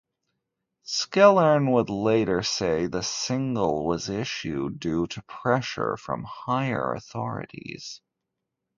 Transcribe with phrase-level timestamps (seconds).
[0.83, 8.01] Skellern would later say the single was issued due to pressure from higher authorities.